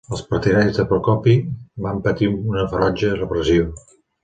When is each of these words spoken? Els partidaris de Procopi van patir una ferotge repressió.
Els 0.15 0.21
partidaris 0.29 0.79
de 0.79 0.85
Procopi 0.93 1.35
van 1.87 2.03
patir 2.09 2.31
una 2.55 2.67
ferotge 2.73 3.15
repressió. 3.23 3.71